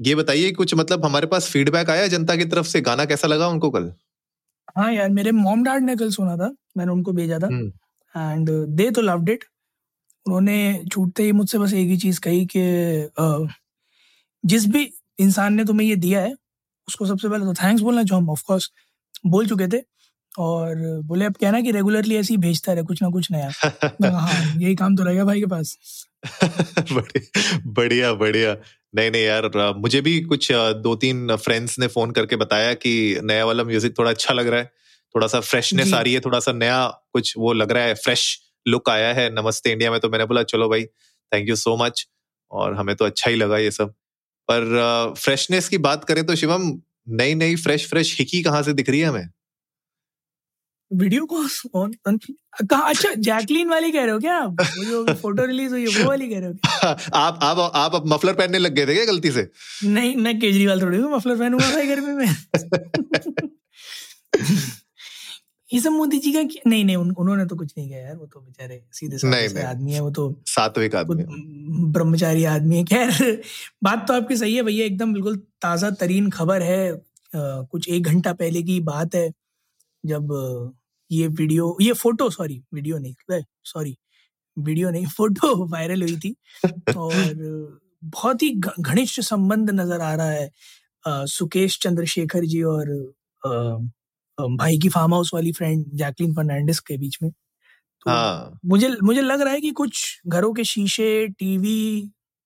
ये 0.00 0.14
बताइए 0.14 0.50
कुछ 0.52 0.74
मतलब 0.74 1.04
हमारे 1.04 1.26
पास 1.26 1.48
फीडबैक 1.50 1.90
आया 1.90 2.06
जनता 2.06 2.36
की 2.36 2.44
तरफ़ 2.44 2.66
से? 2.66 2.80
गाना 2.80 3.04
कैसा 3.04 3.28
लगा 3.28 3.48
उनको 3.48 3.70
कल? 3.70 3.92
हाँ 4.76 4.92
यार 4.92 5.08
मेरे 5.10 5.30
मॉम 5.32 5.62
डैड 5.64 5.82
ने 5.82 5.96
कल 5.96 6.10
सुना 6.10 6.36
था। 6.36 6.50
मैंने 6.76 6.92
उनको 6.92 7.12
भेजा 7.12 7.38
था। 7.38 7.46
हम्म, 7.46 7.72
एंड 8.14 8.50
दे 8.76 8.90
तो 8.90 9.00
लव्ड 9.02 9.28
इट 9.28 9.44
उन्होंने 10.26 10.56
छूटते 10.92 11.22
ही 11.22 11.32
मुझसे 11.32 11.58
बस 11.58 11.72
एक 11.74 11.88
ही 11.88 11.96
चीज़ 11.96 12.20
कही 12.20 12.46
कि 12.56 12.62
जिस 14.44 14.66
भी 14.68 14.82
इंसान 15.20 15.54
ने 15.54 15.64
तुम्हें 15.64 15.88
ये 15.88 15.96
दिया 15.96 16.20
है 16.20 16.34
उसको 16.88 17.06
सबसे 17.06 17.28
पहले 17.28 17.44
तो 17.44 17.54
थैंक्स 17.54 17.82
बोलना 17.82 18.02
जो 18.02 18.16
हम 18.16 18.30
ऑफकोर्स 18.30 18.70
बोल 19.26 19.46
चुके 19.48 19.68
थे। 19.68 19.82
और 20.38 20.76
बोले 21.04 21.24
अब 21.24 21.34
कहना 21.40 21.60
कि 21.60 21.70
रेगुलरली 21.72 22.16
ऐसे 22.16 22.34
ही 22.34 22.38
भेजता 22.38 22.72
रहे 22.72 22.84
कुछ 22.84 23.02
ना 23.02 23.08
कुछ 23.10 23.30
नया। 23.32 23.50
हाँ 24.18 24.60
यही 24.60 24.74
काम 24.76 24.96
तो 24.96 25.04
रहेगा 25.04 25.24
भाई 25.24 25.40
के 25.40 25.46
पास। 25.46 25.76
बढ़िया 27.66 28.12
बढ़िया। 28.14 28.56
नहीं 28.94 29.10
नहीं 29.10 29.22
यार 29.24 29.50
मुझे 29.76 30.00
भी 30.00 30.20
कुछ 30.20 30.48
दो 30.82 30.94
तीन 30.96 31.36
फ्रेंड्स 31.36 31.78
ने 31.78 31.86
फ़ोन 31.86 32.10
करके 32.10 32.36
बताया 32.36 32.72
कि 32.74 32.92
नया 33.22 33.44
वाला 33.44 33.64
म्यूज़िक 33.64 33.98
थोड़ा 33.98 34.10
अच्छा 34.10 34.34
लग 34.34 34.46
रहा 34.48 34.60
है 34.60 34.70
थोड़ा 35.14 35.26
सा 35.26 35.40
फ्रेशनेस 35.40 35.92
आ 35.94 36.00
रही 36.00 36.14
है 36.14 36.20
थोड़ा 36.20 36.38
सा 36.40 36.52
नया 36.52 36.86
कुछ 37.12 37.34
वो 37.38 37.52
लग 37.52 37.72
रहा 37.72 37.82
है 37.84 37.94
फ्रेश 37.94 38.24
लुक 38.68 38.90
आया 38.90 39.12
है 39.12 39.28
नमस्ते 39.34 39.72
इंडिया 39.72 39.90
में 39.90 40.00
तो 40.00 40.08
मैंने 40.08 40.24
बोला 40.24 40.42
चलो 40.42 40.68
भाई 40.68 40.84
थैंक 41.32 41.48
यू 41.48 41.56
सो 41.56 41.76
मच 41.76 42.06
और 42.50 42.74
हमें 42.74 42.94
तो 42.96 43.04
अच्छा 43.04 43.30
ही 43.30 43.36
लगा 43.36 43.58
ये 43.58 43.70
सब। 43.70 43.90
पर 44.48 45.14
फ्रेशनेस 45.18 45.68
की 45.68 45.78
बात 45.78 46.04
करें 46.04 46.26
तो 46.26 46.34
शिवम 46.36 46.72
नई 47.08 47.34
नई 47.34 47.56
फ्रेश 47.56 47.88
फ्रेश 47.90 48.16
हिकी 48.18 48.42
कहाँ 48.42 48.62
से 48.62 48.72
दिख 48.72 48.90
रही 48.90 49.00
है 49.00 49.06
हमें? 49.06 49.28
वीडियो 50.90 51.24
को 51.26 51.42
ऑन 51.74 51.92
कहा? 52.08 52.80
अच्छा 52.82 53.12
जैकलीन 53.18 53.68
वाली 53.68 53.90
कह 53.92 54.02
रहे 54.04 54.10
हो 54.10 54.18
क्या 54.18 54.36
आप? 54.36 54.56
वो 54.78 54.84
जो 54.84 55.14
फ़ोटो 55.22 55.44
रिलीज़ 55.46 55.70
हुई 55.72 55.82
है 55.82 55.88
वो 56.02 56.08
वाली 56.08 56.28
कह 56.28 56.38
रहे 56.38 56.48
हो 56.48 56.54
आप 57.18 57.38
आप 57.42 57.58
आप 57.74 57.94
अब 57.94 58.06
मफलर 58.12 58.32
पहनने 58.32 58.58
लग 58.58 58.74
गए 58.74 58.86
थे 58.86 58.94
क्या 58.94 59.04
गलती 59.04 59.30
से? 59.30 59.48
नहीं 59.84 60.16
मैं 60.16 60.38
केजरीवाल 60.40 60.82
थोड़ी 60.82 60.98
हूँ 60.98 61.12
मफलर 61.16 61.36
पहनूँगा 61.38 61.70
भाई 61.70 61.86
घर 61.86 62.00
में 62.00 62.26
ये 65.70 65.80
सब 65.80 65.90
मोदी 65.92 66.18
जी 66.18 66.32
का 66.32 66.40
नहीं 66.66 66.84
नहीं 66.84 66.96
उन, 66.96 67.10
उन्होंने 67.10 67.44
तो 67.46 67.56
कुछ 67.56 67.72
नहीं 67.78 67.88
किया 67.88 67.98
यार 67.98 68.16
वो 68.16 68.26
तो 68.26 68.40
बेचारे 68.40 68.82
सीधे 68.92 69.62
आदमी 69.62 69.92
है 69.92 70.00
वो 70.00 70.10
तो 70.10 70.42
सात्विक 70.46 70.94
आदमी 70.96 71.24
ब्रह्मचारी 71.92 72.44
आदमी 72.44 72.76
है। 72.76 72.84
खैर 72.84 73.42
बात 73.84 74.04
तो 74.08 74.14
आपकी 74.14 74.36
सही 74.36 74.54
है 74.54 74.62
भैया 74.62 74.86
एकदम 74.86 75.12
बिल्कुल 75.12 75.36
ताज़ा 75.62 75.90
तरीन 75.90 76.30
खबर 76.30 76.62
है। 76.62 77.00
कुछ 77.34 77.88
एक 77.88 78.02
घंटा 78.02 78.32
पहले 78.32 78.62
की 78.62 78.80
बात 78.80 79.14
है। 79.14 79.32
जब 80.04 80.32
ये 81.10 81.26
वीडियो 81.28 81.76
ये 81.82 81.92
फ़ोटो 81.94 82.28
सॉरी 82.30 82.62
वीडियो 82.74 82.98
नहीं 82.98 83.14
सॉरी 83.64 83.96
वीडियो 84.56 84.90
नहीं 84.90 85.06
फ़ोटो 85.08 85.54
वायरल 85.72 86.02
हुई 86.02 86.16
थी 86.18 86.34
और 86.96 87.34
बहुत 88.04 88.42
ही 88.42 88.50
घनिष्ठ 88.80 89.20
संबंध 89.22 89.70
नज़र 89.72 90.00
आ 90.00 90.14
रहा 90.14 90.30
है 90.30 90.50
सुकेश 91.28 91.78
चंद्रशेखर 91.82 92.44
जी 92.46 92.62
और 92.64 92.90
भाई 94.38 94.78
की 94.78 94.88
फार्म 94.88 95.14
हाउस 95.14 95.30
वाली 95.34 95.52
फ्रेंड 95.52 95.84
जैकलिन 95.94 96.34
फर्नांडिस 96.34 96.80
के 96.80 96.96
बीच 96.98 97.18
में। 97.22 97.30
तो 97.82 98.10
हाँ। 98.10 98.58
मुझे 98.66 98.88
मुझे 99.04 99.22
लग 99.22 99.40
रहा 99.40 99.52
है 99.54 99.60
कि 99.60 99.70
कुछ 99.72 100.20
घरों 100.28 100.52
के 100.54 100.64
शीशे 100.64 101.26
टीवी 101.30 101.76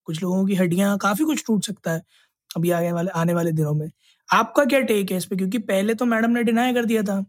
कुछ 0.06 0.22
लोगों 0.22 0.46
की 0.46 0.54
हड्डियाँ 0.54 0.96
काफ़ी 0.98 1.24
कुछ 1.24 1.44
टूट 1.46 1.64
सकता 1.64 1.92
है 1.92 2.02
अभी 2.56 2.70
आगे 2.72 2.92
वाले 2.92 3.10
आने 3.16 3.34
वाले 3.34 3.52
दिनों 3.52 3.74
में। 3.74 3.90
आपका 4.28 4.64
क्या 4.66 4.80
टेक 4.82 5.10
है 5.12 5.16
इस 5.18 5.26
पे? 5.26 5.36
क्योंकि 5.36 5.58
पहले 5.60 5.94
तो 5.94 6.06
मैडम 6.06 6.30
ने 6.30 6.42
डिनाई 6.44 6.74
कर 6.74 6.84
दिया 6.86 7.02
था। 7.02 7.24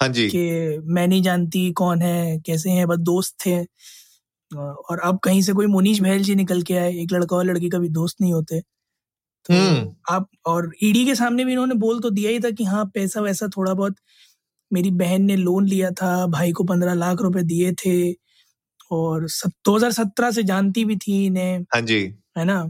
हाँ 0.00 0.08
जी। 0.10 0.28
कि 0.28 0.40
मैं 0.86 1.06
नहीं 1.08 1.22
जानती 1.22 1.70
कौन 1.74 2.02
है 2.02 2.38
कैसे 2.46 2.70
हैं 2.70 2.86
बस 2.88 2.98
दोस्त 3.02 3.36
थे। 3.46 3.56
और 4.52 5.00
अब 5.00 5.18
कहीं 5.24 5.42
से 5.42 5.52
कोई 5.54 5.66
मुनीश 5.68 6.00
बहल 6.02 6.22
जी 6.22 6.34
निकल 6.36 6.62
के 6.64 6.74
आए 6.76 6.92
एक 6.94 7.12
लड़का 7.12 7.36
और 7.36 7.44
लड़की 7.44 7.68
कभी 7.70 7.88
दोस्त 7.90 8.20
नहीं 8.22 8.32
होते। 8.32 8.60
तो 9.46 9.54
हम्म। 9.54 9.94
आप 10.10 10.28
और 10.46 10.72
ईडी 10.84 11.04
के 11.06 11.14
सामने 11.16 11.44
भी 11.44 11.52
इन्होंने 11.52 11.74
बोल 11.78 12.00
तो 12.02 12.10
दिया 12.12 12.30
ही 12.30 12.40
था 12.40 12.50
कि 12.52 12.64
हाँ 12.66 12.84
पैसा 12.94 13.20
वैसा 13.22 13.48
थोड़ा 13.56 13.74
बहुत 13.74 13.96
मेरी 14.70 14.90
बहन 14.94 15.22
ने 15.24 15.36
लोन 15.36 15.66
लिया 15.68 15.90
था 15.94 16.26
भाई 16.28 16.52
को 16.54 16.64
पंद्रह 16.66 16.94
लाख 16.96 17.22
रुपए 17.22 17.42
दिए 17.44 17.72
थे। 17.78 18.12
और 18.90 19.26
दो 19.66 19.76
हज़ार 19.76 19.92
सत्रह 19.92 20.30
से 20.32 20.42
जानती 20.44 20.84
भी 20.86 20.96
थी 20.98 21.24
इन्हें 21.26 21.60
हाँ 21.66 21.80
जी। 21.82 22.00
है 22.38 22.44
ना? 22.46 22.62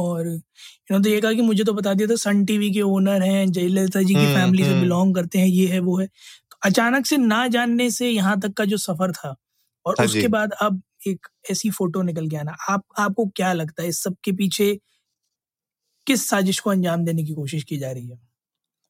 और 0.00 0.28
इन्होंने 0.28 1.04
तो 1.04 1.10
ये 1.10 1.20
कहा 1.20 1.32
कि 1.32 1.42
मुझे 1.42 1.64
तो 1.64 1.72
बता 1.72 1.94
दिया 1.94 2.08
था 2.08 2.14
सन 2.16 2.44
टीवी 2.44 2.70
के 2.70 2.82
ओनर 2.82 3.22
हैं 3.22 3.52
जयललिता 3.52 4.02
जी 4.02 4.14
की 4.14 4.20
हम्म, 4.20 4.34
फैमिली 4.34 4.64
से 4.64 4.70
हम्म। 4.70 4.80
बिलोंग 4.80 5.14
करते 5.14 5.38
हैं 5.38 5.46
ये 5.46 5.66
है 5.66 5.78
वो 5.80 5.98
है। 5.98 6.06
तो 6.06 6.56
अचानक 6.62 7.06
से 7.06 7.16
ना 7.16 7.46
जानने 7.48 7.90
से 7.90 8.10
यहाँ 8.10 8.40
तक 8.40 8.52
का 8.52 8.64
जो 8.64 8.76
सफ़र 8.76 9.12
था 9.12 9.34
और 9.86 9.96
हाँ 9.98 10.06
उसके 10.06 10.28
बाद 10.28 10.52
अब 10.52 10.82
एक 11.08 11.26
ऐसी 11.50 11.70
फ़ोटो 11.70 12.02
निकल 12.02 12.28
के 12.28 12.36
आना 12.36 12.56
आप 12.68 12.84
आपको 12.98 13.26
क्या 13.26 13.52
लगता 13.52 13.82
है 13.82 13.88
इस 13.88 14.02
सब 14.02 14.16
के 14.24 14.32
पीछे 14.32 14.80
किस 16.06 16.28
साजिश 16.28 16.58
को 16.60 16.70
अंजाम 16.70 17.04
देने 17.04 17.24
की 17.24 17.34
कोशिश 17.34 17.64
की 17.64 17.76
जा 17.78 17.90
रही 17.92 18.08
है? 18.08 18.18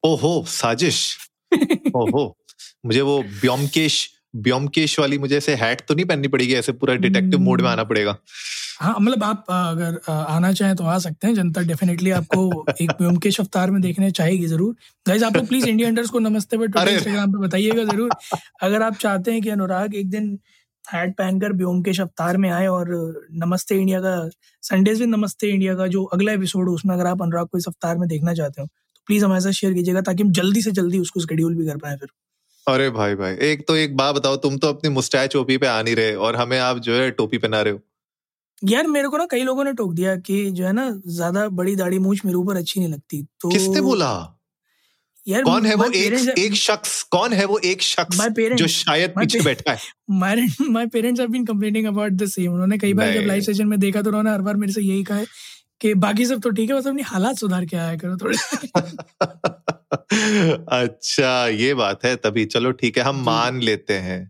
ओहो 0.04 0.44
साजिश? 0.48 1.16
ओहो 1.96 2.36
मुझे 2.86 3.00
वो 3.00 3.22
ब्योमकेश 3.22 4.10
ब्योमकेश 4.36 4.98
वाली 4.98 5.18
मुझे 5.18 5.36
ऐसे 5.36 5.54
हैट 5.54 5.80
तो 5.80 5.94
नहीं 5.94 6.06
पहननी 6.06 6.28
पड़ेगी 6.28 6.54
ऐसे 6.54 6.72
पूरा 6.72 6.94
डिटेक्टिव 6.94 7.40
मोड 7.40 7.60
में 7.60 7.68
आना 7.68 7.84
पड़ेगा। 7.84 8.16
हाँ 8.80 8.94
मतलब 9.00 9.22
आप 9.24 9.44
अगर 9.50 9.98
आना 10.10 10.52
चाहें 10.52 10.74
तो 10.76 10.84
आ 10.84 10.98
सकते 10.98 11.26
हैं। 11.26 11.34
जनता 11.34 11.60
डेफिनेटली 11.62 12.10
आपको 12.10 12.64
एक 12.82 12.90
व्योमकेश 13.00 13.38
अवतार 13.40 13.70
में 13.70 13.80
देखने 13.82 14.10
चाहेगी 14.10 14.46
ज़रूर। 14.46 14.74
गाइज़ 15.06 15.24
आप 15.24 15.36
लोग 15.36 15.46
प्लीज़ 15.48 15.66
इंडिया 15.68 15.88
अंडर्स 15.88 16.10
को 16.10 16.18
नमस्ते 16.18 16.58
पे 16.58 16.66
ट्विटर 16.66 16.90
इंस्टाग्राम 16.92 17.32
पे 17.32 17.38
बताइएगा 17.38 17.84
ज़रूर। 17.84 18.10
अगर 18.62 18.82
आप 18.82 18.96
चाहते 18.96 19.32
हैं 19.32 19.42
कि 19.42 19.50
अनुराग 19.50 19.94
एक 19.94 20.08
दिन 20.10 20.38
हैट 20.84 21.14
पहनकर 21.16 21.52
व्योमकेश 21.52 22.00
अवतार 22.00 22.36
में 22.36 22.48
आए 22.50 22.66
और 22.68 22.88
नमस्ते 23.42 23.74
इंडिया 23.74 24.00
का 24.00 24.14
संडेज 24.62 25.00
विद 25.00 25.08
नमस्ते 25.08 25.50
इंडिया 25.50 25.74
का 25.74 25.86
जो 25.86 26.04
अगला 26.16 26.32
एपिसोड 26.32 26.68
है 26.68 26.74
उसमें 26.74 26.94
अगर 26.94 27.06
आप 27.06 27.22
अनुराग 27.22 27.46
को 27.46 27.58
इस 27.58 27.68
अवतार 27.68 27.98
में 27.98 28.08
देखना 28.08 28.34
चाहते 28.34 28.60
हो 28.60 28.66
तो 28.66 29.02
प्लीज़ 29.08 29.24
हमारे 29.24 29.40
साथ 29.40 29.60
शेयर 29.60 29.74
कीजिएगा 29.74 30.00
ताकि 30.00 30.22
हम 30.22 30.32
जल्दी 30.32 30.62
से 30.62 30.70
जल्दी 30.72 30.98
उसको 30.98 31.20
शेड्यूल 31.20 31.54
भी 31.54 31.66
कर 31.66 31.76
पाए 31.76 31.96
फिर। 31.96 32.08
अरे 32.66 32.88
भाई 32.90 33.14
भाई 33.14 33.36
एक 33.42 33.66
तो 33.68 33.76
एक 33.76 33.96
बात 33.96 34.14
बताओ 34.14 34.36
तुम 34.38 34.56
तो 34.58 34.68
अपनी 34.68 34.90
मुस्टैच 34.90 35.36
ओपी 35.36 35.56
पे 35.56 35.66
आ 35.66 35.80
नहीं 35.82 35.96
रहे 35.96 36.14
और 36.14 36.36
हमें 36.36 36.58
आप 36.58 36.78
जो 36.78 36.94
है 36.94 37.10
टोपी 37.10 37.38
पहना 37.38 37.62
रहे 37.62 37.72
हो। 37.72 37.80
यार 38.62 38.86
मेरे 38.86 39.08
को 39.08 39.16
ना 39.16 39.26
कई 39.30 39.42
लोगों 39.42 39.64
ने 39.64 39.72
टोक 39.72 39.94
दिया 39.94 40.16
कि 40.16 40.50
जो 40.50 40.66
है 40.66 40.72
ना 40.72 41.00
ज़्यादा 41.06 41.48
बड़ी 41.48 41.76
दाढ़ी 41.76 41.98
मूछ 41.98 42.24
मेरे 42.24 42.36
ऊपर 42.36 42.56
अच्छी 42.56 42.80
नहीं 42.80 42.88
लगती। 42.88 43.26
तो 43.40 43.48
किसने 43.48 43.80
बोला? 43.80 44.36
यार 45.28 45.42
कौन 45.42 45.66
है 45.66 45.74
वो 45.74 45.84
एक 45.84 46.38
एक 46.38 46.54
शख्स? 46.54 47.02
कौन 47.02 47.32
है 47.32 47.44
वो 47.44 47.58
एक 47.58 47.82
शख्स 47.82 48.20
जो 48.54 48.66
शायद 48.66 49.10
पीछे 49.10 49.40
बैठा 49.40 49.72
है? 49.72 49.78
my 50.10 50.58
my 50.76 50.86
parents 50.86 51.20
have 51.20 51.32
been 51.32 51.46
complaining 51.46 51.86
about 51.86 52.16
the 52.16 52.26
same 52.26 52.48
उन्होंने 52.48 52.78
कई 52.78 52.94
बार 52.94 53.12
जब 53.12 53.20
लाइव 53.20 53.42
सेशन 53.42 53.68
में 53.68 53.80
देखा 53.80 54.02
तो 54.02 54.10
उन्होंने 54.10 54.30
हर 54.30 54.42
बार 54.42 54.56
मेरे 54.56 54.72
से 54.72 54.82
यही 54.82 55.04
कहा 55.04 55.18
है 55.18 55.26
कि 55.80 55.94
बाकी 55.94 56.26
सब 56.26 56.40
तो 56.40 56.50
ठीक 56.50 56.70
है 56.70 56.76
बस 56.76 56.86
अपनी 56.86 57.02
हालात 57.02 57.36
सुधार 57.36 57.64
के 57.64 57.76
आया 57.76 57.96
करो 57.96 58.16
थोड़े। 58.16 58.36
अच्छा 60.72 61.48
ये 61.48 61.74
बात 61.74 62.04
है 62.04 62.16
तभी। 62.16 62.44
चलो 62.44 62.72
ठीक 62.72 62.98
है 62.98 63.04
हम 63.04 63.24
मान 63.24 63.60
लेते 63.60 63.94
हैं। 63.94 64.29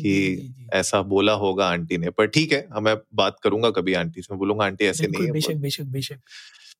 कि 0.00 0.36
जी, 0.36 0.36
जी। 0.36 0.66
ऐसा 0.72 1.02
बोला 1.02 1.32
होगा 1.32 1.68
आंटी 1.68 1.98
ने 1.98 2.10
पर 2.10 2.26
ठीक 2.26 2.52
है 2.52 2.68
हमें 2.72 2.96
बात 3.14 3.36
करूँगा 3.42 3.70
कभी 3.70 3.94
आंटी 3.94 4.22
से 4.22 4.28
मैं 4.30 4.38
बोलूँगा 4.38 4.64
आंटी 4.64 4.84
ऐसे 4.84 5.06
नहीं 5.06 5.26
है 5.26 5.32
बेशक 5.32 5.54
बेशक 5.54 5.84
बेशक। 5.84 6.16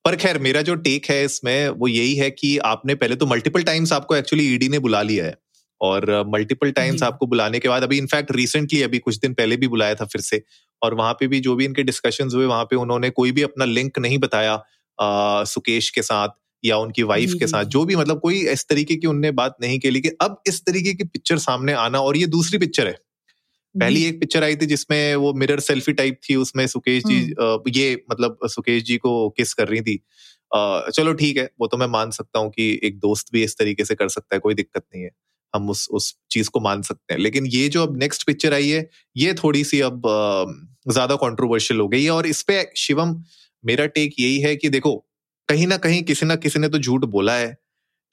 पर 0.04 0.16
खैर 0.16 0.38
मेरा 0.38 0.62
जो 0.62 0.74
टेक 0.74 1.06
है 1.10 1.24
इसमें 1.24 1.68
वो 1.68 1.88
यही 1.88 2.14
है 2.14 2.30
कि 2.30 2.58
आपने 2.58 2.94
पहले 2.94 3.16
तो 3.16 3.26
मल्टीपल 3.26 3.62
टाइम्स 3.62 3.92
आपको 3.92 4.16
एक्चुअली 4.16 4.54
ईडी 4.54 4.68
ने 4.68 4.78
बुला 4.78 5.02
लिया 5.02 5.24
है 5.24 5.36
और 5.80 6.24
मल्टीपल 6.28 6.70
टाइम्स 6.70 7.02
आपको 7.02 7.26
बुलाने 7.26 7.58
के 7.58 7.68
बाद 7.68 7.82
अभी 7.82 7.98
इनफैक्ट 7.98 8.32
रिसेंटली 8.32 8.82
अभी 8.82 8.98
कुछ 8.98 9.18
दिन 9.18 9.34
पहले 9.34 9.56
भी 9.56 9.68
बुलाया 9.68 9.94
था 9.94 10.04
फिर 10.04 10.20
से 10.20 10.42
और 10.82 10.94
वहाँ 10.94 11.12
पे 11.12 11.26
भी 11.26 11.40
जो 11.40 11.54
भी 11.54 11.64
इनके 11.64 11.82
डिस्कशन 11.82 12.30
हुए 12.34 12.46
वहाँ 12.46 12.64
पे 12.64 12.76
उन्होंने 12.76 13.10
कोई 13.10 13.32
भी 13.32 13.42
अपना 13.42 13.64
लिंक 13.64 13.98
नहीं 13.98 14.18
बताया 14.18 14.64
आ, 15.00 15.44
सुकेश 15.44 15.90
के 15.90 16.02
साथ 16.02 16.28
या 16.64 16.76
उनकी 16.76 17.02
वाइफ 17.02 17.34
के 17.38 17.46
साथ 17.46 17.64
जो। 17.64 17.84
भी 17.84 17.96
मतलब 17.96 18.20
कोई 18.20 18.48
इस 18.48 18.66
तरीके 18.68 18.96
की 18.96 19.06
उनने 19.06 19.30
बात 19.30 19.56
नहीं 19.62 19.78
के 19.78 19.90
लिए 19.90 20.02
कि 20.02 20.08
अब 20.08 20.42
इस 20.46 20.60
तरीके 20.60 20.94
की 20.94 21.04
पिक्चर 21.04 21.38
सामने 21.38 21.72
आना 21.72 22.00
और 22.00 22.16
ये 22.16 22.26
दूसरी 22.26 22.58
पिक्चर 22.58 22.86
है। 22.86 22.96
पहली 23.74 24.04
एक 24.04 24.20
पिक्चर 24.20 24.44
आई 24.44 24.56
थी 24.56 24.66
जिसमें 24.66 25.14
वो 25.16 25.32
मिरर 25.34 25.60
सेल्फी 25.60 25.92
टाइप 25.92 26.18
थी 26.28 26.36
उसमें 26.36 26.66
सुकेश 26.66 27.02
जी 27.04 27.18
हम्म। 27.40 27.70
ये 27.76 27.94
मतलब 28.10 28.38
सुकेश 28.46 28.82
जी 28.82 28.96
को 28.96 29.28
किस 29.30 29.54
कर 29.54 29.68
रही 29.68 29.80
थी। 29.80 29.96
चलो 30.92 31.12
ठीक 31.14 31.36
है 31.36 31.48
वो 31.60 31.66
तो 31.66 31.76
मैं 31.76 31.86
मान 31.88 32.10
सकता 32.10 32.38
हूँ 32.38 32.50
कि 32.50 32.68
एक 32.84 32.98
दोस्त 33.00 33.32
भी 33.32 33.42
इस 33.44 33.56
तरीके 33.58 33.84
से 33.84 33.94
कर 33.94 34.08
सकता 34.08 34.36
है 34.36 34.40
कोई 34.40 34.54
दिक्कत 34.54 34.84
नहीं 34.84 35.02
है। 35.04 35.10
हम 35.54 35.70
उस 35.70 35.86
उस 35.92 36.14
चीज़ 36.30 36.50
को 36.50 36.60
मान 36.60 36.82
सकते 36.82 37.14
हैं। 37.14 37.20
लेकिन 37.20 37.46
ये 37.46 37.68
जो 37.68 37.82
अब 37.82 37.96
नेक्स्ट 37.98 38.26
पिक्चर 38.26 38.54
आई 38.54 38.68
है 38.68 38.88
ये 39.16 39.34
थोड़ी 39.34 39.64
सी 39.64 39.80
अब 39.80 40.02
ज़्यादा 40.88 41.16
कंट्रोवर्शियल 41.16 41.80
हो 41.80 41.88
गई 41.88 42.02
है 42.04 42.10
और 42.10 42.26
इस 42.26 42.42
पे 42.42 42.64
शिवम 42.76 43.16
मेरा 43.64 43.86
टेक 43.88 44.14
यही 44.20 44.38
है 44.40 44.54
कि 44.56 44.68
देखो 44.68 44.94
कहीं 45.48 45.66
ना 45.66 45.76
कहीं 45.78 46.02
किसी 46.02 46.26
ना 46.26 46.36
किसी 46.36 46.58
ने 46.58 46.68
तो 46.68 46.78
झूठ 46.78 47.04
बोला 47.08 47.34
है। 47.36 47.56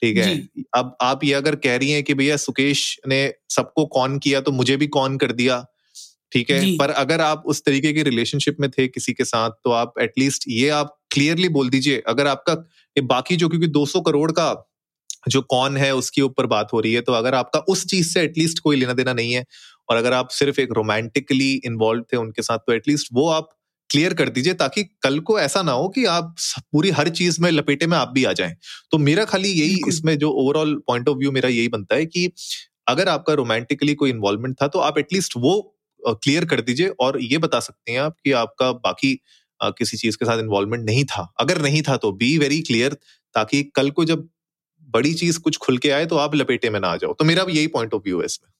ठीक 0.02 0.16
है? 0.16 0.48
अब 0.74 0.96
आप 1.00 1.24
ये 1.24 1.32
अगर 1.32 1.54
कह 1.56 1.76
रही 1.76 1.90
हैं 1.90 2.02
कि 2.02 2.14
भैया 2.14 2.36
सुकेश 2.36 3.00
ने 3.08 3.34
सबको 3.50 3.86
कॉन 3.86 4.18
किया 4.18 4.40
तो 4.40 4.52
मुझे 4.52 4.76
भी 4.76 4.86
कॉन 4.86 5.16
कर 5.16 5.32
दिया 5.32 5.66
ठीक 6.32 6.50
है? 6.50 6.76
पर 6.76 6.90
अगर 6.90 7.20
आप 7.20 7.42
उस 7.46 7.62
तरीके 7.64 7.92
की 7.92 8.02
रिलेशनशिप 8.02 8.56
में 8.60 8.70
थे 8.70 8.88
किसी 8.88 9.12
के 9.12 9.24
साथ 9.24 9.50
तो 9.50 9.70
आप 9.70 9.94
एटलीस्ट 10.00 10.44
ये 10.48 10.68
आप 10.68 10.98
क्लियरली 11.10 11.48
बोल 11.48 11.70
दीजिए 11.70 12.02
अगर 12.06 12.26
आपका 12.26 12.52
ये 12.96 13.00
बाकी 13.00 13.36
जो 13.36 13.48
क्योंकि 13.48 13.68
200 13.68 14.02
करोड़ 14.06 14.32
का 14.32 14.64
जो 15.28 15.42
कौन 15.42 15.76
है 15.76 15.94
उसके 15.94 16.22
ऊपर 16.22 16.46
बात 16.46 16.68
हो 16.72 16.80
रही 16.80 16.92
है 16.92 17.00
तो 17.00 17.12
अगर 17.12 17.34
आपका 17.34 17.58
उस 17.58 17.86
चीज़ 17.86 18.08
से 18.08 18.22
एटलीस्ट 18.22 18.58
कोई 18.58 18.76
लेना 18.76 18.92
देना 18.92 19.12
नहीं 19.12 19.32
है 19.32 19.44
और 19.88 19.96
अगर 19.96 20.12
आप 20.12 20.28
सिर्फ़ 20.28 20.60
एक 20.60 20.68
रोमांटिकली 20.72 21.52
इन्वॉल्व 21.64 22.04
थे 22.12 22.16
उनके 22.16 22.42
साथ 22.42 22.58
तो 22.58 22.72
एटलीस्ट 22.72 23.08
वो 23.12 23.28
आप 23.28 23.57
क्लियर 23.90 24.14
कर 24.14 24.28
दीजिए 24.28 24.54
ताकि 24.54 24.82
कल 25.02 25.18
को 25.20 25.38
ऐसा 25.40 25.62
ना 25.62 25.72
हो 25.72 25.88
कि 25.88 26.04
आप 26.06 26.34
पूरी 26.72 26.90
हर 26.90 27.08
चीज़ 27.10 27.40
में 27.42 27.50
लपेटे 27.50 27.86
में 27.86 27.96
आप 27.98 28.10
भी 28.14 28.24
आ 28.24 28.32
जाएँ। 28.32 28.54
तो 28.92 28.98
मेरा 28.98 29.24
खाली 29.24 29.48
यही 29.50 29.78
इसमें 29.88 30.16
जो 30.18 30.30
ओवरऑल 30.42 30.74
पॉइंट 30.88 31.08
ऑफ़ 31.08 31.18
व्यू 31.18 31.32
मेरा 31.32 31.48
यही 31.48 31.68
बनता 31.68 31.96
है 31.96 32.06
कि 32.06 32.30
अगर 32.88 33.08
आपका 33.08 33.34
रोमांटिकली 33.34 33.94
कोई 33.94 34.10
इन्वॉल्वमेंट 34.10 34.56
था 34.62 34.68
तो 34.68 34.78
आप 34.80 34.98
एटलीस्ट 34.98 35.32
वो 35.36 35.54
क्लियर 36.02 36.44
कर 36.44 36.60
दीजिए 36.60 36.88
और 37.00 37.20
ये 37.22 37.38
बता 37.38 37.60
सकते 37.60 37.92
हैं 37.92 38.00
आप 38.00 38.16
कि 38.24 38.32
आपका 38.34 38.70
बाकी 38.74 39.14
किसी 39.60 39.96
चीज़ 39.96 40.16
के 40.16 40.24
साथ 40.26 40.38
इन्वॉल्वमेंट 40.38 40.84
नहीं 40.84 41.04
था। 41.04 41.32
अगर 41.40 41.60
नहीं 41.62 41.82
था 41.82 41.96
तो 41.96 42.12
बी 42.14 42.36
वेरी 42.38 42.60
क्लियर 42.62 42.94
ताकि 43.34 43.62
कल 43.76 43.90
को 43.90 44.04
जब 44.04 44.28
बड़ी 44.88 45.12
चीज़ 45.14 45.38
कुछ 45.40 45.56
खुल 45.58 45.78
के 45.78 45.90
आए 45.90 46.06
तो 46.06 46.16
आप 46.16 46.34
लपेटे 46.34 46.70
में 46.70 46.78
ना 46.80 46.88
आ 46.88 46.96
जाओ। 46.96 47.12
तो 47.12 47.24
मेरा 47.24 47.44
यही 47.50 47.66
पॉइंट 47.68 47.94
ऑफ़ 47.94 48.02
व्यू 48.04 48.20
है 48.20 48.26
इसमें। 48.26 48.50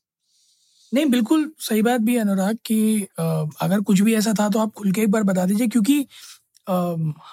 नहीं 0.95 1.07
बिल्कुल 1.07 1.51
सही 1.59 1.83
बात 1.83 2.01
भी 2.01 2.15
है 2.15 2.21
अनुराग 2.21 2.59
कि 2.67 3.03
अगर 3.21 3.81
कुछ 3.81 4.01
भी 4.01 4.15
ऐसा 4.15 4.33
था 4.41 4.49
तो 4.49 4.59
आप 4.59 4.73
खुल 4.73 4.93
के 4.93 5.01
एक 5.01 5.11
बार 5.11 5.23
बता 5.23 5.45
दीजिए 5.47 5.69
क्योंकि 5.69 6.07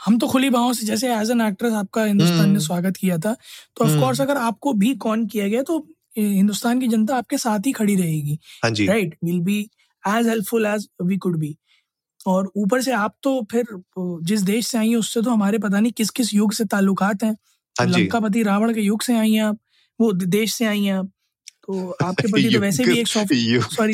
हम 0.05 0.17
तो 0.21 0.27
खुली 0.27 0.49
बाहों 0.49 0.73
से 0.73 0.85
जैसे 0.85 1.13
एज 1.15 1.31
एन 1.31 1.41
एक्ट्रेस 1.41 1.73
आपका 1.73 2.03
हिंदुस्तान 2.03 2.39
ने 2.39 2.45
हम्म। 2.45 2.59
स्वागत 2.59 2.97
किया 2.97 3.17
था 3.17 3.35
तो 3.77 3.85
ऑफ़ 3.85 3.99
कोर्स 3.99 4.21
हम्म। 4.21 4.31
अगर 4.31 4.41
आपको 4.41 4.73
भी 4.73 4.93
कॉन 4.95 5.25
किया 5.27 5.47
गया 5.47 5.61
तो 5.61 5.77
हिंदुस्तान 6.17 6.79
की 6.79 6.87
जनता 6.87 7.15
आपके 7.17 7.37
साथ 7.37 7.65
ही 7.65 7.71
खड़ी 7.71 7.95
रहेगी। 7.95 8.37
Right 8.87 9.17
will 9.23 9.39
be 9.39 9.59
as 10.03 10.27
helpful 10.27 10.65
as 10.65 10.87
we 11.01 11.17
could 11.17 11.37
be 11.37 11.55
और 12.27 12.51
ऊपर 12.57 12.81
से 12.81 12.91
आप 12.91 13.15
तो 13.23 13.41
फिर 13.51 13.65
जिस 13.99 14.41
देश 14.41 14.67
से 14.67 14.77
आई 14.77 14.89
हैं 14.89 14.97
उससे 14.97 15.21
तो 15.21 15.31
हमारे 15.31 15.57
पता 15.57 15.79
नहीं 15.79 15.91
किस 15.91 16.09
किस 16.09 16.33
युग 16.33 16.53
से 16.53 16.65
ताल्लुकात 16.65 17.23
हैं। 17.23 17.35
हाँ 17.75 17.87
लंकापति 17.87 18.43
रावण 18.43 18.73
के 18.73 18.81
युग 18.81 19.01
से 19.01 19.17
आई 19.17 19.31
हैं 19.31 19.43
आप 19.43 19.57
वो 19.99 20.11
देश 20.13 20.53
से 20.53 20.65
आई 20.65 20.83
हैं 20.83 20.93
आप। 20.93 21.09
तो 21.67 21.89
आपके 22.03 22.27
प्रति 22.27 22.49
तो 22.53 22.59
वैसे 22.59 22.83
भी 22.85 22.97
एक 22.99 23.07
सॉफ्ट 23.07 23.33
सॉरी 23.75 23.93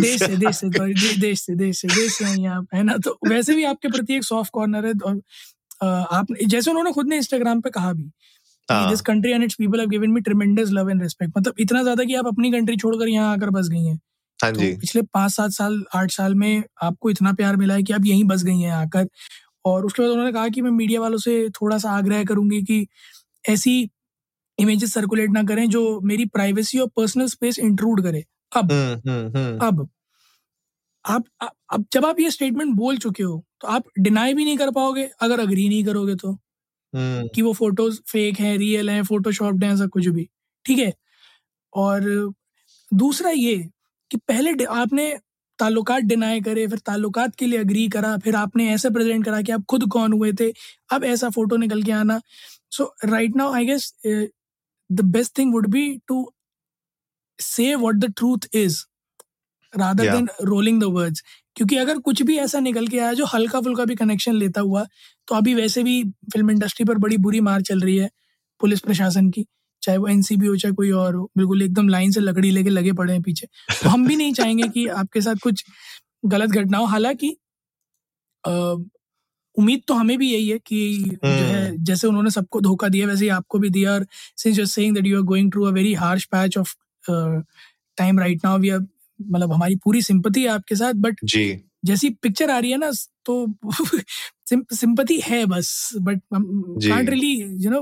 देश 0.00 0.22
से 0.22 0.36
देश 0.36 0.56
से 0.56 0.68
सॉरी 0.70 0.94
देश 1.20 1.40
से 1.40 1.54
देश 1.54 1.80
से 1.80 1.88
देश 1.88 2.12
से 2.12 2.24
हैं 2.24 2.48
आप 2.48 2.66
है 2.74 2.82
ना? 2.82 2.96
तो 2.96 3.18
वैसे 3.28 3.54
भी 3.54 3.64
आपके 3.64 3.88
प्रति 3.88 4.14
एक 4.14 4.24
सॉफ्ट 4.24 4.50
कॉर्नर 4.52 4.86
है 4.86 4.92
और 5.04 5.20
आप 5.82 6.26
जैसे 6.46 6.70
उन्होंने 6.70 6.92
खुद 6.92 7.08
ने 7.08 7.16
इंस्टाग्राम 7.16 7.60
पे 7.60 7.70
कहा 7.70 7.92
भी 7.92 8.10
this 8.68 9.00
country 9.00 9.32
and 9.32 9.44
its 9.44 9.54
people 9.54 9.80
have 9.80 9.88
given 9.88 10.10
me 10.10 10.20
tremendous 10.20 10.70
love 10.72 10.90
and 10.90 11.02
respect 11.02 11.32
मतलब 11.38 11.54
इतना 11.60 11.82
ज़्यादा 11.82 12.04
कि 12.04 12.14
आप 12.14 12.26
अपनी 12.26 12.50
कंट्री 12.52 12.76
छोड़कर 12.76 13.08
यहाँ 13.08 13.32
आकर 13.32 13.50
बस 13.50 13.68
गई 13.68 13.84
हैं। 13.84 13.98
हाँ 14.40 14.52
तो 14.52 14.60
पिछले 14.80 15.02
पाँच 15.02 15.32
सात 15.32 15.50
साल 15.50 15.82
आठ 15.94 16.10
साल 16.10 16.34
में 16.34 16.62
आपको 16.82 17.10
इतना 17.10 17.32
प्यार 17.32 17.56
मिला 17.56 17.74
है 17.74 17.82
कि 17.82 17.92
आप 17.92 18.04
यहीं 18.06 18.24
बस 18.24 18.42
गई 18.44 18.60
हैं 18.60 18.72
आकर। 18.72 19.08
और 19.64 19.86
उसके 19.86 20.02
बाद 20.02 20.10
उन्होंने 20.10 20.32
कहा 20.32 20.48
कि 20.48 20.62
मैं 20.62 20.70
मीडिया 20.70 21.00
वालों 21.00 21.18
से 21.18 21.48
थोड़ा 21.50 21.78
सा 21.78 21.90
आग्रह 21.90 22.24
करूँगी 22.24 22.60
कि 22.62 22.86
ऐसी 23.44 23.90
इमेजेस 24.60 24.92
सर्कुलेट 24.94 25.30
ना 25.30 25.42
करें 25.42 25.68
जो 25.70 26.00
मेरी 26.00 26.24
प्राइवेसी 26.26 26.78
और 26.78 26.88
पर्सनल 26.96 27.26
स्पेस 27.26 27.58
इंट्रूड 27.58 28.02
करे। 28.02 28.24
अब। 28.56 28.72
हम्म 28.72 29.10
हम्म 29.10 29.36
हम्म। 29.36 29.66
अब। 29.66 29.88
आप 31.04 31.24
अब 31.72 31.84
जब 31.92 32.06
आप 32.06 32.20
ये 32.20 32.30
स्टेटमेंट 32.30 32.74
बोल 32.74 32.98
चुके 32.98 33.22
हो 33.22 33.44
तो 33.60 33.68
आप 33.68 33.84
डिनाई 33.98 34.34
भी 34.34 34.44
नहीं 34.44 34.56
कर 34.56 34.70
पाओगे 34.70 35.08
अगर 35.20 35.40
अग्री 35.40 35.68
नहीं 35.68 35.84
करोगे 35.84 36.14
तो। 36.14 36.38
कि 36.94 37.42
वो 37.42 37.52
फ़ोटोज़ 37.52 38.00
फेक 38.08 38.40
हैं 38.40 38.56
रियल 38.58 38.90
हैं 38.90 39.02
फोटोशॉप्ड 39.04 39.64
हैं 39.64 39.72
ऐसा 39.74 39.86
कुछ 39.86 40.06
भी। 40.06 40.28
ठीक 40.64 40.78
है? 40.78 40.92
और 41.74 42.32
दूसरा 42.94 43.30
ये 43.30 43.56
कि 44.10 44.16
पहले 44.28 44.64
आपने 44.64 45.06
ताल्लुकात 45.58 46.02
डिनाई 46.02 46.40
करे 46.40 46.66
फिर 46.66 46.78
ताल्लुकात 46.78 47.34
के 47.34 47.46
लिए 47.46 47.58
अग्री 47.58 47.88
करा 47.88 48.16
फिर 48.18 48.36
आपने 48.36 48.68
ऐसे 48.70 48.90
प्रेजेंट 48.90 49.24
करा 49.24 49.40
कि 49.42 49.52
आप 49.52 49.64
खुद 49.70 49.84
कौन 49.92 50.12
हुए 50.12 50.32
थे 50.32 50.50
अब 50.92 51.04
ऐसा 51.04 51.30
फ़ोटो 51.30 51.56
निकल 51.56 51.82
के 51.82 51.92
आना। 51.92 52.20
So 52.70 52.94
right 53.04 53.36
now 53.36 53.52
I 53.54 53.66
guess 53.66 53.92
the 54.92 55.00
best 55.10 55.38
thing 55.38 55.52
would 55.54 55.66
be 55.68 55.88
to 56.08 56.24
say 57.38 57.74
what 57.74 57.94
the 57.94 58.12
truth 58.16 58.48
is 58.54 58.82
rather 59.72 60.04
या 60.04 60.12
देन 60.14 60.28
रोलिंग 60.42 60.80
द 60.80 60.84
वर्ड्स 60.92 61.22
क्योंकि 61.56 61.76
अगर 61.76 61.98
कुछ 62.00 62.22
भी 62.22 62.36
ऐसा 62.38 62.60
निकल 62.60 62.86
के 62.88 62.98
आया 62.98 63.12
जो 63.12 63.24
हल्का 63.26 63.60
फुल्का 63.60 63.84
भी 63.84 63.94
कनेक्शन 63.94 64.34
लेता 64.34 64.60
हुआ 64.60 64.84
तो 65.28 65.34
अभी 65.34 65.54
वैसे 65.54 65.82
भी 65.84 66.02
फ़िल्म 66.32 66.50
इंडस्ट्री 66.50 66.84
पर 66.86 66.98
बड़ी 66.98 67.16
बुरी 67.18 67.40
मार 67.40 67.62
चल 67.62 67.80
रही 67.80 67.96
है 67.96 68.10
पुलिस 68.60 68.80
प्रशासन 68.80 69.30
की 69.30 69.46
चाहे 69.82 69.98
वो 69.98 70.08
एनसीबी 70.08 70.46
हो 70.46 70.56
चाहे 70.56 70.74
कोई 70.74 70.90
और 70.92 71.14
हो 71.14 71.30
बिल्कुल 71.36 71.62
एकदम 71.62 71.88
लाइन 71.88 72.10
से 72.12 72.20
लकड़ी 72.20 72.50
लेके 72.50 72.70
लगे 72.70 72.92
पड़े 72.92 73.12
हैं 73.12 73.22
पीछे। 73.22 73.46
तो 73.82 73.88
हम 73.88 74.06
भी 74.08 74.16
नहीं 74.16 74.32
चाहेंगे 74.34 74.68
कि 74.68 74.86
आपके 75.02 75.20
साथ 75.20 75.36
कुछ 75.42 75.64
गलत 76.26 76.50
घटना 76.50 76.78
हो। 76.78 76.84
हालाँकि 76.86 77.36
उम्मीद 79.56 79.82
तो 79.88 79.94
हमें 79.94 80.16
भी 80.18 80.32
यही 80.32 80.48
है 80.48 80.58
कि 80.66 81.18
जो 81.28 81.46
है 81.46 81.59
जैसे 81.82 82.06
उन्होंने 82.06 82.30
सबको 82.30 82.60
धोखा 82.60 82.88
दिया 82.88 83.06
वैसे 83.06 83.24
ही 83.24 83.30
आपको 83.30 83.58
भी 83.58 83.70
दिया। 83.70 83.92
और 83.94 84.06
since 84.36 84.58
you 84.58 84.66
saying 84.66 84.94
that 84.96 85.06
you 85.06 85.16
are 85.18 85.22
going 85.26 85.52
through 85.52 85.64
a 85.64 85.70
very 85.72 85.94
harsh 85.94 86.24
patch 86.32 86.58
of 86.58 86.74
time 87.98 88.18
right 88.20 88.40
now 88.44 88.58
we 88.58 88.68
are 88.70 88.80
मतलब 89.20 89.52
हमारी 89.52 89.76
पूरी 89.84 90.02
सिंपथी 90.02 90.42
है 90.42 90.48
आपके 90.48 90.74
साथ 90.76 90.94
बट 91.06 91.20
जी। 91.24 91.44
जैसी 91.86 92.08
पिक्चर 92.22 92.50
आ 92.50 92.58
रही 92.58 92.70
है 92.70 92.76
ना 92.78 92.90
तो 93.26 93.46
सिंपथी 94.74 95.18
है 95.24 95.44
बस 95.46 95.68
but 96.02 96.20
can't 96.34 97.10
really 97.10 97.32
you 97.64 97.70
know 97.70 97.80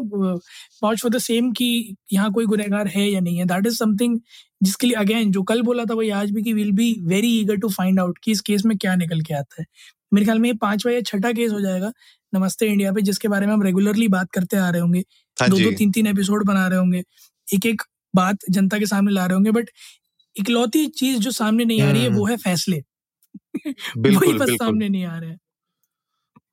watch 0.82 1.00
for 1.02 1.10
the 1.10 1.18
same 1.18 1.50
कि 1.52 1.68
यहाँ 2.12 2.30
कोई 2.32 2.46
गुनहगार 2.46 2.88
है 2.88 3.08
या 3.10 3.20
नहीं 3.20 3.38
है। 3.38 3.44
दैट 3.46 3.66
इज़ 3.66 3.76
समथिंग 3.78 4.18
जिसके 4.62 4.86
लिए 4.86 4.96
अगेन 4.96 5.30
जो 5.32 5.42
कल 5.42 5.62
बोला 5.62 5.84
था 5.84 5.94
वही 5.94 6.10
आज 6.12 6.30
भी 6.30 6.42
कि 6.42 6.52
will 6.52 6.72
be 6.72 6.92
very 7.06 7.28
eager 7.40 7.56
to 7.58 7.68
find 7.70 8.00
out 8.00 8.18
कि 8.24 8.32
इस 8.32 8.40
केस 8.42 8.64
में 8.66 8.76
क्या 8.78 8.94
निकल 8.96 9.20
के 9.22 9.34
आता 9.34 9.60
है। 9.62 9.66
मेरे 10.14 10.24
ख्याल 10.24 10.38
में 10.38 10.48
ये 10.48 10.54
पांचवा 10.60 10.92
या 10.92 11.00
छठा 11.06 11.32
केस 11.32 11.52
हो 11.52 11.60
जाएगा। 11.60 11.92
नमस्ते 12.34 12.66
इंडिया 12.66 12.92
पे 12.92 13.00
जिसके 13.02 13.28
बारे 13.28 13.46
में 13.46 13.52
हम 13.54 13.62
रेगुलरली 13.62 14.08
बात 14.08 14.30
करते 14.32 14.56
आ 14.56 14.70
रहे 14.70 14.80
होंगे। 14.80 15.00
दो 15.36 15.58
दो 15.58 15.70
तीन 15.72 15.92
तीन 15.92 16.06
एपिसोड 16.06 16.44
बना 16.46 16.68
रहे 16.68 16.78
होंगे। 16.78 17.02
एक 17.54 17.66
एक 17.66 17.82
बात 18.14 18.38
जनता 18.50 18.78
के 18.78 18.86
सामने 18.86 19.12
ला 19.12 19.26
रहे 19.26 19.34
होंगे 19.34 19.50
बट 19.50 19.70
इकलौती 20.36 20.86
चीज़ 20.86 21.18
जो 21.18 21.30
सामने 21.30 21.64
नहीं 21.64 21.82
आ 21.82 21.90
रही 21.92 22.02
है 22.02 22.08
हम्म। 22.08 22.18
वो 22.18 22.26
है 22.26 22.36
फैसले। 22.36 22.76
वही 23.66 23.74
बिल्कुल 23.98 24.38
बस 24.38 24.46
बिल्कुल। 24.46 24.56
सामने 24.56 24.88
नहीं 24.88 25.04
आ 25.04 25.18
रहे 25.18 25.30
हैं। 25.30 25.38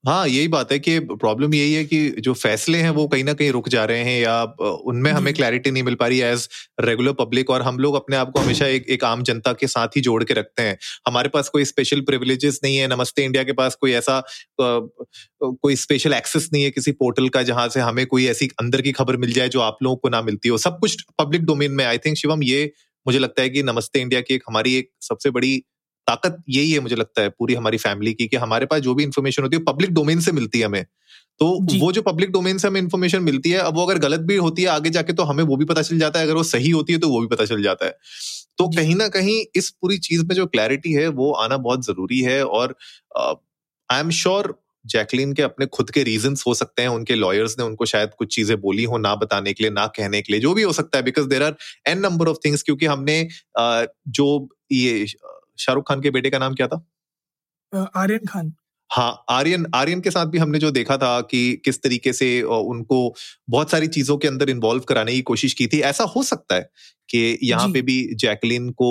हाँ 0.05 0.27
यही 0.27 0.47
बात 0.47 0.71
है 0.71 0.77
कि 0.79 0.97
प्रॉब्लम 1.01 1.53
यही 1.53 1.73
है 1.73 1.83
कि 1.85 1.99
जो 2.19 2.33
फैसले 2.33 2.77
हैं 2.77 2.89
वो 2.89 3.07
कहीं 3.07 3.23
ना 3.23 3.33
कहीं 3.33 3.51
रुक 3.51 3.69
जा 3.69 3.83
रहे 3.85 3.99
हैं 3.99 4.19
या 4.21 4.41
उनमें 4.85 5.11
हमें 5.11 5.33
क्लैरिटी 5.33 5.71
नहीं 5.71 5.83
मिल 5.83 5.95
पा 5.95 6.07
रही 6.07 6.19
एज 6.21 6.47
रेगुलर 6.81 7.13
पब्लिक 7.13 7.49
और 7.49 7.61
हम 7.61 7.77
लोग 7.79 7.95
अपने 7.95 8.15
आप 8.15 8.31
को 8.31 8.39
हमेशा 8.39 8.65
एक 8.67 8.85
एक 8.89 9.03
आम 9.03 9.23
जनता 9.23 9.53
के 9.53 9.67
साथ 9.67 9.95
ही 9.95 10.01
जोड़ 10.01 10.23
के 10.23 10.33
रखते 10.33 10.63
हैं। 10.63 10.77
हमारे 11.07 11.29
पास 11.29 11.49
कोई 11.49 11.65
स्पेशल 11.65 12.01
प्रिविलेजेस 12.01 12.59
नहीं 12.63 12.77
है 12.77 12.87
नमस्ते 12.87 13.23
इंडिया 13.25 13.43
के 13.43 13.53
पास 13.53 13.75
कोई 13.81 13.91
ऐसा 13.93 14.21
कोई 14.61 15.75
स्पेशल 15.75 16.13
एक्सेस 16.13 16.49
नहीं 16.53 16.63
है 16.63 16.71
किसी 16.71 16.91
पोर्टल 16.93 17.29
का 17.29 17.43
जहाँ 17.43 17.67
से 17.69 17.79
हमें 17.79 18.05
कोई 18.05 18.25
ऐसी 18.27 18.49
अंदर 18.59 18.81
की 18.81 18.91
खबर 18.91 19.17
मिल 19.17 19.31
जाए 19.33 19.49
जो 19.49 19.61
आप 19.61 19.77
लोगों 19.83 19.95
को 19.97 20.09
ना 20.09 20.21
मिलती 20.21 20.49
हो। 20.49 20.57
सब 20.57 20.77
कुछ 20.79 21.03
पब्लिक 21.19 21.45
डोमेन 21.45 21.71
में 21.71 21.85
आई 21.85 21.97
थिंक 21.97 22.17
शिवम 22.17 22.43
ये 22.43 22.71
मुझे 23.05 23.19
लगता 23.19 23.41
है 23.41 23.49
कि 23.49 23.63
नमस्ते 23.63 23.99
इंडिया 24.01 24.21
की 24.21 24.33
एक 24.33 24.43
हमारी 24.49 24.75
एक 24.75 24.89
सबसे 25.01 25.29
बड़ी 25.29 25.61
ताकत 26.07 26.37
यही 26.49 26.71
है 26.71 26.79
मुझे 26.79 26.95
लगता 26.95 27.21
है 27.21 27.29
पूरी 27.29 27.53
हमारी 27.53 27.77
फैमिली 27.77 28.13
की 28.13 28.27
कि 28.27 28.37
हमारे 28.37 28.65
पास 28.65 28.81
जो 28.81 28.93
भी 28.95 29.03
इन्फॉर्मेशन 29.03 29.43
होती 29.43 29.57
है 29.57 29.63
पब्लिक 29.63 29.93
डोमेन 29.93 30.19
से 30.19 30.31
मिलती 30.31 30.59
है 30.59 30.65
हमें। 30.65 30.85
तो 31.39 31.47
वो 31.79 31.91
जो 31.91 32.01
पब्लिक 32.01 32.31
डोमेन 32.31 32.57
से 32.57 32.67
हमें 32.67 32.79
इन्फॉर्मेशन 32.81 33.23
मिलती 33.23 33.49
है 33.49 33.59
अब 33.59 33.75
वो 33.75 33.85
अगर 33.85 33.99
गलत 33.99 34.19
भी 34.19 34.35
होती 34.37 34.61
है 34.61 34.67
आगे 34.69 34.89
जाके 34.89 35.13
तो 35.13 35.23
हमें 35.23 35.43
वो 35.43 35.55
भी 35.57 35.65
पता 35.65 35.81
चल 35.81 35.99
जाता 35.99 36.19
है 36.19 36.25
अगर 36.25 36.35
वो 36.35 36.43
सही 36.43 36.69
होती 36.69 36.93
है 36.93 36.99
तो 36.99 37.09
वो 37.09 37.19
भी 37.21 37.27
पता 37.27 37.45
चल 37.45 37.63
जाता 37.63 37.85
है। 37.85 37.97
तो 38.57 38.67
कहीं 38.67 38.95
ना 38.95 39.07
कहीं 39.07 39.43
इस 39.55 39.69
पूरी 39.71 39.97
चीज़ 39.99 40.25
में 40.25 40.35
जो 40.35 40.45
क्लैरिटी 40.47 40.93
है 40.93 41.07
वो 41.17 41.31
आना 41.37 41.57
बहुत 41.59 41.85
ज़रूरी 41.85 42.19
है 42.21 42.43
और 42.45 42.75
आई 43.17 43.99
एम 43.99 44.09
श्योर 44.11 44.53
जैकलिन 44.85 45.33
के 45.33 45.41
अपने 45.41 45.65
खुद 45.65 45.89
के 45.89 46.03
रीजंस 46.03 46.43
हो 46.47 46.53
सकते 46.53 46.81
हैं 46.81 46.89
उनके 46.89 47.15
लॉयर्स 47.15 47.55
ने 47.59 47.65
उनको 47.65 47.85
शायद 47.85 48.09
कुछ 48.17 48.35
चीज़ें 48.35 48.59
बोली 48.61 48.83
हो 48.83 48.97
ना 48.97 49.13
बताने 49.15 49.53
के 49.53 49.63
लिए 49.63 49.71
ना 49.71 49.85
कहने 49.87 50.21
के 50.21 50.33
लिए 50.33 50.41
जो 50.41 50.53
भी 50.53 50.61
हो 50.61 50.73
सकता 50.73 50.97
है 50.97 51.03
because 51.03 51.27
there 51.27 51.43
are 51.43 51.55
an 51.87 51.99
number 51.99 52.27
of 52.27 52.37
things 52.45 52.63
क्योंकि 52.63 52.85
हमने 52.85 53.27
जो 53.59 54.27
ये 54.71 55.05
शाहरुख 55.57 55.87
खान 55.89 56.01
के 56.01 56.11
बेटे 56.11 56.29
का 56.29 56.39
नाम 56.39 56.53
क्या 56.53 56.67
था? 56.67 56.85
आर्यन 57.73 58.25
खान। 58.27 58.53
हाँ 58.89 59.25
आर्यन 59.29 59.65
आर्यन 59.75 60.01
के 60.01 60.11
साथ 60.11 60.25
भी 60.25 60.37
हमने 60.37 60.59
जो 60.59 60.69
देखा 60.71 60.97
था 60.97 61.19
कि 61.21 61.61
किस 61.65 61.81
तरीके 61.83 62.13
से 62.13 62.41
उनको 62.43 62.99
बहुत 63.49 63.71
सारी 63.71 63.87
चीज़ों 63.87 64.17
के 64.17 64.27
अंदर 64.27 64.49
इन्वॉल्व 64.49 64.83
कराने 64.89 65.13
की 65.13 65.21
कोशिश 65.21 65.53
की 65.53 65.67
थी। 65.67 65.79
ऐसा 65.81 66.03
हो 66.05 66.23
सकता 66.23 66.55
है 66.55 66.69
कि 67.09 67.37
यहाँ 67.43 67.67
पे 67.69 67.81
भी 67.81 67.97
जैकलिन 68.15 68.69
को 68.81 68.89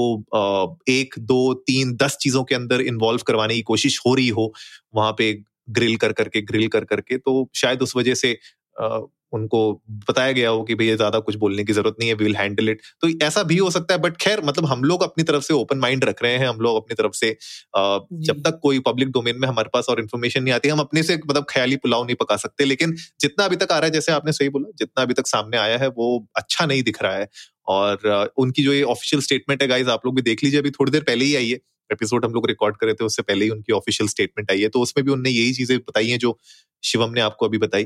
एक 0.89 1.15
दो 1.21 1.55
तीन 1.67 1.95
दस 1.97 2.17
चीज़ों 2.21 2.45
के 2.45 2.55
अंदर 2.55 2.81
इन्वॉल्व 2.83 3.23
करवाने 3.27 3.55
की 3.55 3.63
कोशिश 3.63 4.01
हो 4.07 4.15
रही 4.15 4.29
हो 4.31 4.53
वहाँ 4.95 5.13
पे 5.19 5.33
ग्रिल 5.71 5.97
कर 5.97 6.13
करके 6.13 6.41
ग्रिल 6.43 6.69
कर 6.69 6.85
करके 6.85 7.19
तो 7.19 7.49
शायद 7.55 7.83
उस 7.83 7.97
वजह 7.97 8.15
से 8.15 8.33
उनको 9.33 9.61
बताया 10.09 10.33
गया 10.33 10.51
हो 10.51 10.63
कि 10.63 10.75
भैया 10.75 10.97
ज़्यादा 10.97 11.19
कुछ 11.19 11.37
बोलने 11.37 11.65
की 11.65 11.73
ज़रूरत 11.73 11.97
नहीं 12.01 12.09
है 12.09 12.15
वी 12.15 12.25
विल 12.25 12.37
हैंडल 12.37 12.69
इट 12.69 12.83
तो 13.01 13.09
ऐसा 13.25 13.43
भी 13.43 13.57
हो 13.57 13.71
सकता 13.71 13.95
है 13.95 14.01
बट 14.01 14.17
खैर 14.17 14.43
मतलब 14.45 14.67
हम 14.67 14.85
लोग 14.85 15.03
अपनी 15.03 15.25
तरफ़ 15.25 15.43
से 15.45 15.55
ओपन 15.55 15.79
माइंड 15.79 16.05
रख 16.05 16.23
रहे 16.23 16.37
हैं 16.39 16.49
हम 16.49 16.61
लोग 16.61 16.77
अपनी 16.77 16.95
तरफ़ 16.95 17.13
से 17.13 17.31
जब 18.27 18.43
तक 18.43 18.59
कोई 18.63 18.79
पब्लिक 18.81 19.09
डोमेन 19.09 19.39
में 19.39 19.49
हमारे 19.49 19.71
पास 19.75 19.87
और 19.89 20.01
इन्फॉर्मेशन 20.01 20.43
नहीं 20.43 20.55
आती 20.55 20.69
हम 20.69 20.81
अपने 20.81 21.03
से 21.03 21.17
मतलब 21.17 21.47
ख्याली 21.51 21.77
पुलाव 21.77 22.05
नहीं 22.05 22.17
पका 22.17 22.37
सकते 22.37 22.65
लेकिन 22.65 22.95
जितना 23.21 23.45
अभी 23.45 23.57
तक 23.57 23.73
आ 23.73 23.79
रहा 23.79 23.87
है 23.87 23.93
जैसे 23.93 24.13
आपने 24.13 24.33
सही 24.33 24.49
बोला 24.49 24.71
जितना 24.79 25.03
अभी 25.03 25.15
तक 25.15 25.27
सामने 25.27 25.57
आया 25.57 25.79
है 25.79 25.89
वो 25.89 26.09
अच्छा 26.37 26.67
नहीं 26.67 26.83
दिख 26.83 27.03
रहा 27.03 27.17
है। 27.17 27.29
और 27.69 28.33
उनकी 28.39 28.63
जो 28.63 28.73
ये 28.73 28.83
ऑफिशियल 28.85 29.23
स्टेटमेंट 29.23 29.63
है 29.63 29.69
गाइज़ 29.69 29.91
आप 29.91 30.07
लोग 30.07 30.15
भी 30.17 30.23
देख 30.23 30.45
लीजिए 30.45 30.61
अभी 30.61 30.71
थोड़ी 30.71 30.93
देर 30.93 31.03
पहले 31.03 31.25
ही 31.25 31.35
आई 31.37 31.49
है 31.51 31.59
एपिसोड 31.91 32.25
हम 32.25 32.33
लोग 32.33 32.47
रिकॉर्ड 32.49 32.77
करे 32.77 32.95
थे 32.95 33.05
उससे 33.05 33.23
पहले 33.23 33.45
ही 33.45 33.51
उनकी 33.51 33.73
ऑफिशियल 33.73 34.09
स्टेटमेंट 34.09 34.51
आई 34.51 34.61
है 34.61 34.69
तो 34.69 34.81
उसमें 34.81 35.05
भी 35.07 35.13
उनने 35.13 35.31
यही 35.31 35.53
चीज़ें 35.55 35.79
बताई 35.79 36.09
हैं 36.09 36.19
जो 36.19 36.39
शिवम 36.83 37.11
ने 37.11 37.21
आपको 37.21 37.47
अभी 37.47 37.59
बताई। 37.59 37.85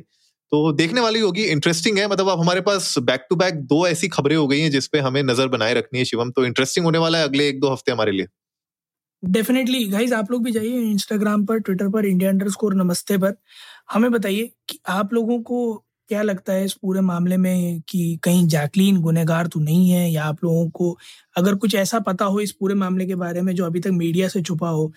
तो 0.52 0.72
देखने 0.72 1.00
वाली 1.00 1.20
होगी 1.20 1.44
इंटरेस्टिंग 1.46 1.98
है। 1.98 2.06
मतलब 2.08 2.28
अब 2.28 2.40
हमारे 2.40 2.60
पास 2.62 2.94
बैक 3.00 3.26
टू 3.30 3.36
बैक 3.36 3.54
दो 3.66 3.86
ऐसी 3.86 4.08
खबरें 4.08 4.36
हो 4.36 4.46
गई 4.48 4.60
हैं 4.60 4.70
जिसपे 4.70 4.98
हमें 5.00 5.22
नज़र 5.24 5.48
बनाए 5.48 5.74
रखनी 5.74 5.98
है 5.98 6.04
शिवम। 6.04 6.30
तो 6.30 6.44
इंटरेस्टिंग 6.46 6.84
होने 6.86 6.98
वाला 6.98 7.18
है 7.18 7.24
अगले 7.24 7.48
एक 7.48 7.60
दो 7.60 7.72
हफ़्ते 7.72 7.92
हमारे 7.92 8.12
लिए। 8.12 8.26
डेफिनेटली 9.22 9.84
गाइज़ 9.88 10.14
आप 10.14 10.30
लोग 10.30 10.44
भी 10.44 10.52
जाइए 10.52 10.80
इंस्टाग्राम 10.82 11.44
पर 11.46 11.58
ट्विटर 11.58 11.88
पर 11.88 12.06
इंडिया 12.06 12.30
अंडर 12.30 12.48
स्कोर 12.50 12.74
नमस्ते 12.74 13.18
पर। 13.18 13.34
हमें 13.92 14.10
बताइए 14.12 14.50
कि 14.68 14.78
आप 14.88 15.12
लोगों 15.14 15.40
को 15.42 15.84
क्या 16.10 16.22
लगता 16.22 16.52
है 16.52 16.64
इस 16.64 16.72
पूरे 16.74 17.00
मामले 17.02 17.36
में 17.36 17.80
कि 17.88 18.18
कहीं 18.24 18.46
जैकलीन 18.48 19.00
गुनेगार 19.02 19.46
तो 19.46 19.60
नहीं 19.60 19.90
है? 19.90 20.10
या 20.10 20.24
आप 20.24 20.44
लोगों 20.44 20.68
को 20.70 20.96
अगर 21.36 21.54
कुछ 21.56 21.74
ऐसा 21.76 21.98
पता 22.00 22.24
हो 22.24 22.40
इस 22.40 22.52
पूरे 22.52 22.74
मामले 22.76 23.06
के 23.06 23.14
बारे 23.16 23.40
में 23.42 23.54
जो 23.54 23.64
अभी 23.66 23.80
तक 23.80 23.90
मीडिया 23.94 24.28
से 24.28 24.42
छुपा 24.42 24.68
हो 24.70 24.92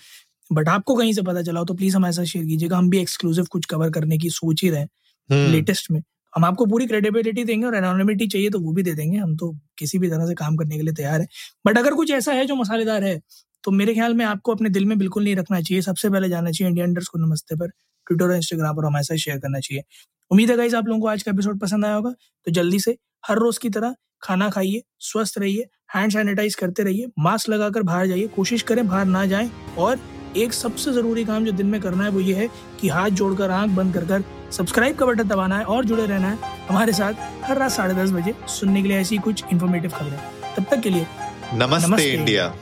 बट 0.50 0.70
आपको 0.70 0.96
कहीं 0.96 1.14
से 1.14 1.22
पता 1.22 1.42
चला 1.44 1.60
हो 1.60 1.66
तो 1.66 1.74
प्लीज़ 1.74 1.96
हमारे 1.96 2.14
साथ 2.14 2.26
शेयर 2.26 2.46
कीजिएगा। 2.46 2.78
हम 2.78 2.90
भी 2.90 3.00
एक्सक्लूसिव 3.00 3.46
कुछ 3.52 3.66
कवर 3.66 3.90
करने 3.92 4.18
की 4.18 4.30
सोच 4.32 4.64
ही 4.64 4.70
रहे 4.70 4.86
लेटेस्ट 5.32 5.92
में। 5.92 6.02
हम 6.34 6.46
आपको 6.46 6.66
पूरी 6.66 6.86
क्रेडिबिलिटी 6.88 7.44
देंगे 7.44 7.66
और 7.68 7.76
एनोनिमिटी 7.76 8.28
चाहिए 8.28 8.50
तो 8.50 8.60
वो 8.60 8.74
भी 8.74 8.84
दे 8.84 8.94
देंगे। 8.94 9.18
हम 9.18 9.36
तो 9.38 9.52
किसी 9.78 10.00
भी 10.00 10.10
तरह 10.10 10.28
से 10.28 10.34
काम 10.36 10.56
करने 10.58 10.78
के 10.78 10.84
लिए 10.84 10.94
तैयार 10.94 11.22
है। 11.22 11.28
बट 11.66 11.78
अगर 11.78 11.94
कुछ 11.94 12.12
ऐसा 12.12 12.34
है 12.34 12.46
जो 12.46 12.56
मसालेदार 12.56 13.04
है 13.04 13.20
तो 13.64 13.72
मेरे 13.72 13.94
ख्याल 13.94 14.14
में 14.14 14.24
आपको 14.26 14.54
अपने 14.54 14.70
दिल 14.70 14.86
में 14.86 14.98
बिल्कुल 14.98 15.24
नहीं 15.24 15.36
रखना 15.36 15.60
चाहिए। 15.62 15.82
सबसे 15.82 16.10
पहले 16.10 16.30
जाना 16.30 16.52
चाहिए 16.52 16.70
इंडिया 16.70 16.86
को 17.12 17.20
नमस्ते 17.20 17.56
पर 17.56 17.68
ट्विटर 17.68 18.26
और 18.26 18.36
इंस्टाग्राम 18.36 18.76
पर 18.76 18.86
हमारे 18.86 19.04
साथ 19.04 19.18
शेयर 19.18 19.38
करना 19.38 19.60
चाहिए। 19.60 19.84
उम्मीद 20.32 20.52
है 20.52 20.56
गाइज़ 20.58 20.76
आप 20.76 20.88
लोगों 20.88 21.02
को 21.02 21.08
आज 21.08 21.24
का 21.24 21.32
एपिसोड 21.32 21.60
पसंद 21.60 21.86
आया 21.86 21.96
होगा। 21.96 22.12
तो 22.48 22.52
जल्दी 22.52 22.80
से 22.80 22.98
हर 23.26 23.38
रोज 23.38 23.58
की 23.58 23.70
तरह 23.70 23.96
खाना 24.24 24.50
खाइए, 24.50 24.82
स्वस्थ 25.00 25.38
रहिए 25.38 25.68
हैंड 25.96 26.12
सैनिटाइज 26.12 26.56
करते 26.56 26.84
रहिए 26.84 27.08
मास्क 27.20 27.50
लगाकर 27.50 27.84
बाहर 27.84 28.08
जाइए, 28.08 28.28
कोशिश 28.28 28.62
करें 28.62 28.88
बाहर 28.88 29.06
ना 29.06 29.26
जाएँ 29.26 29.52
और 29.78 30.00
एक 30.38 30.54
सबसे 30.54 30.92
ज़रूरी 30.94 31.26
काम 31.26 31.46
जो 31.46 31.52
दिन 31.52 31.68
में 31.68 31.80
करना 31.82 32.04
है 32.04 32.10
वो 32.10 32.20
ये 32.20 32.34
है 32.36 32.48
कि 32.80 32.90
हाथ 32.90 33.10
जोड़कर 33.22 33.52
आँख 33.52 33.70
बंद 33.76 33.94
कर 33.94 34.06
कर 34.06 34.24
सब्सक्राइब 34.52 34.96
का 34.98 35.06
बटन 35.06 35.28
दबाना 35.28 35.58
है 35.58 35.66
और 35.66 35.86
जुड़े 35.86 36.06
रहना 36.06 36.30
है 36.30 36.66
हमारे 36.70 36.94
साथ 36.94 37.14
हर 37.44 37.58
रात 37.58 37.72
साढ़े 37.72 37.94
दस 37.94 38.12
बजे 38.12 38.34
सुनने 38.50 38.82
के 38.82 38.88
लिए 38.88 38.98
ऐसी 38.98 39.18
कुछ 39.18 39.44
इन्फॉर्मेटिव 39.52 39.92
खबरें। 39.92 40.20
तब 40.58 40.66
तक 40.72 40.82
के 40.82 40.90
लिए 40.90 41.06
नमस्ते, 41.54 41.88
नमस्ते। 41.88 42.12
इंडिया। 42.12 42.54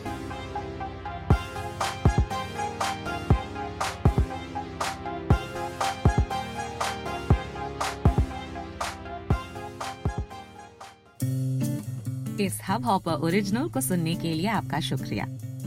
इस 12.42 12.60
हब 12.68 12.86
हॉपर 12.86 13.12
ओरिजिनल 13.12 13.68
को 13.70 13.82
सुनने 13.82 14.16
के 14.16 14.34
लिए 14.34 14.48
आपका 14.50 14.80
शुक्रिया। 14.80 15.26